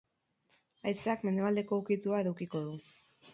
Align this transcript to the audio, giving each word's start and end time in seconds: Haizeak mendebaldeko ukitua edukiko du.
Haizeak 0.91 1.25
mendebaldeko 1.29 1.79
ukitua 1.83 2.23
edukiko 2.25 2.63
du. 2.71 2.75